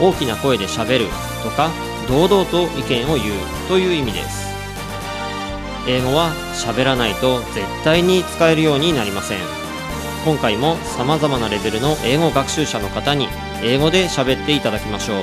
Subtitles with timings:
[0.00, 1.06] 大きな声でしゃべる
[1.42, 1.70] とか
[2.08, 3.34] 堂々と意見を言う
[3.68, 4.50] という意味です。
[5.88, 9.38] 英語は喋らないと絶対に使えるようになりません。
[10.24, 13.28] 今回も様々なレベルの英語学習者の方に
[13.62, 15.16] 英語で喋っていただきましょう。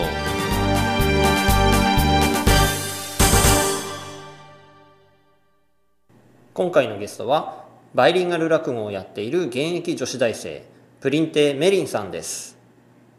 [6.53, 10.63] 今回のゲストはバイリンガル落語をやっている現役女子大生
[10.99, 12.57] プリンテメリンさんです。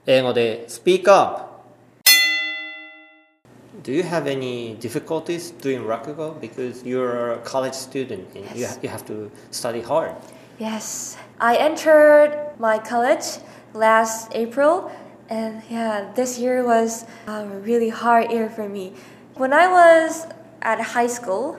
[0.06, 1.47] 英語でスピーカー
[3.82, 8.74] Do you have any difficulties doing rakugo because you're a college student and you, Yes.
[8.74, 10.12] ha- you have to study hard?
[10.58, 13.38] Yes, I entered my college
[13.74, 14.90] last April,
[15.30, 18.92] and yeah, this year was a really hard year for me.
[19.36, 20.26] When I was
[20.62, 21.56] at high school,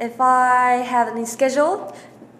[0.00, 1.94] if I have any schedule,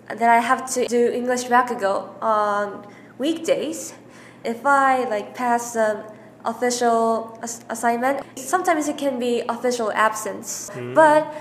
[0.09, 2.85] then I have to do English Rakugo on
[3.19, 3.95] weekdays.
[4.43, 6.03] If I like pass some
[6.45, 11.33] official ass- assignment, sometimes it can be official absence, but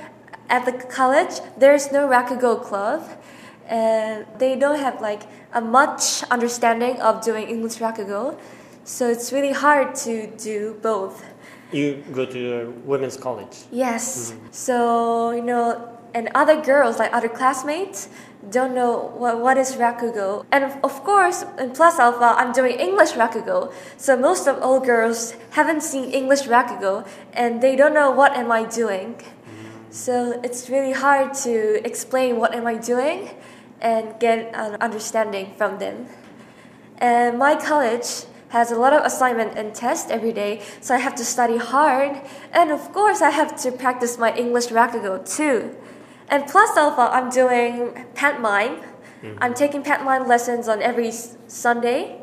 [0.50, 3.08] at the college there's no Rakugo club
[3.68, 8.38] and they don't have like a much understanding of doing English Rakugo,
[8.84, 11.24] so it's really hard to do both.
[11.72, 13.66] You go to a women's college.
[13.72, 14.48] Yes, mm-hmm.
[14.52, 18.10] so you know, and other girls like other classmates
[18.50, 23.12] don't know what, what is Rakugo, and of- course in Plus Alpha I'm doing English
[23.12, 28.36] Rakugo, so most of all girls haven't seen English Rakugo and they don't know what
[28.36, 29.22] am I doing.
[29.90, 33.32] So it's really hard to explain what am I doing
[33.82, 36.08] and get an understanding from them.
[37.00, 41.16] And my college has a lot of assignment and tests every day, so I have
[41.16, 42.22] to study hard.
[42.52, 45.76] And of course, I have to practice my English Rakugo too.
[46.30, 48.78] And plus alpha, I'm doing pantomime.
[49.22, 49.38] Mm-hmm.
[49.42, 52.22] I'm taking pantomime lessons on every Sunday.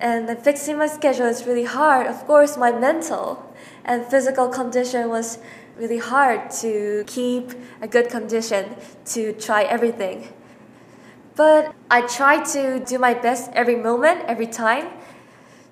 [0.00, 2.06] And then fixing my schedule is really hard.
[2.06, 3.42] Of course, my mental
[3.84, 5.38] and physical condition was
[5.78, 10.32] really hard to keep a good condition to try everything.
[11.36, 14.88] But I try to do my best every moment, every time.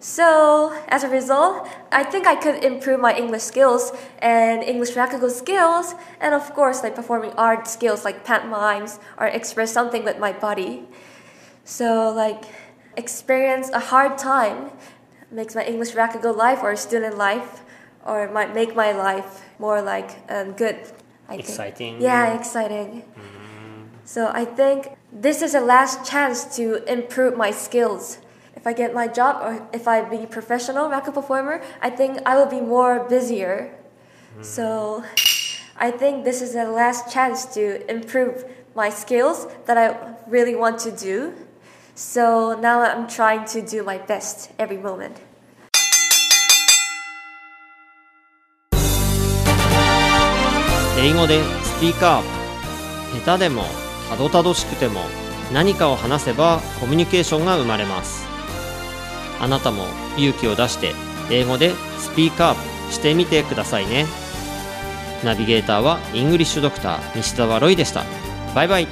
[0.05, 5.31] So, as a result, I think I could improve my English skills and English practical
[5.31, 10.31] skills, and of course, like performing art skills like pantomimes or express something with my
[10.31, 10.85] body.
[11.65, 12.45] So, like,
[12.99, 14.73] experience a hard time
[15.31, 17.63] makes my English practical life or student life,
[18.05, 20.77] or might make my life more like um, good.
[21.31, 21.49] I think.
[21.49, 22.03] Exciting.
[22.03, 23.05] Yeah, exciting.
[24.05, 28.19] So I think this is a last chance to improve my skills
[28.65, 32.35] if I get my job or if I be professional Rakugo performer, I think I
[32.39, 33.77] will be more busier.
[34.39, 34.43] Mm.
[34.43, 35.05] So
[35.77, 40.79] I think this is the last chance to improve my skills that I really want
[40.81, 41.35] to do.
[41.95, 45.21] So now I'm trying to do my best every moment.
[50.97, 53.65] English でスピーカー下手でも
[54.09, 55.01] たどたどしくても
[55.53, 58.34] 何かを話せばコミュニケーションが生まれます
[59.41, 59.85] あなたも
[60.17, 60.95] 勇気を出して
[61.31, 64.07] 英語でスピーカーしてみてくださいね。
[65.25, 68.05] ナビゲーターはイングリッシュドクター西澤ロイでした。
[68.55, 68.89] バイバイ。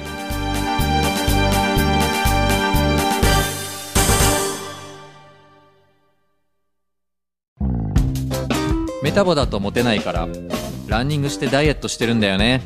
[9.01, 10.27] メタボだとモテないから
[10.87, 12.61] ランニングしてダイエットしてるんだよね。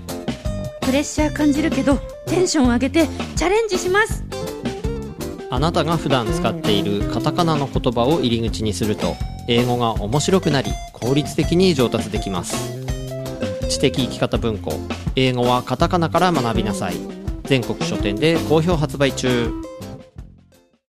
[0.82, 4.24] プレッシャー感じるけどテンション上げてチャレンジします
[5.58, 9.16] あなたが普段使っているカタカナの言葉を入り口にすると
[9.48, 12.78] 英語が面白くなり効率的に上達できます。
[13.68, 14.74] 知的生き方文庫。
[15.16, 16.94] 英語はカタカナから学びなさい。
[17.46, 19.52] 全国書店で好評発売中。